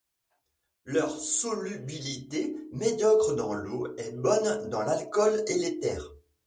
Leur 0.83 1.19
solubilité, 1.21 2.55
médiocre 2.73 3.35
dans 3.35 3.53
l'eau, 3.53 3.95
est 3.97 4.13
bonne 4.13 4.67
dans 4.71 4.81
l'alcool 4.81 5.43
et 5.47 5.53
l'éther. 5.59 6.11